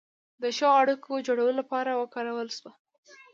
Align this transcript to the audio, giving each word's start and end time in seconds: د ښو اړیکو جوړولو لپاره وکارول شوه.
د 0.41 0.43
ښو 0.57 0.69
اړیکو 0.81 1.23
جوړولو 1.27 1.57
لپاره 1.61 1.91
وکارول 2.01 2.49
شوه. 2.57 2.71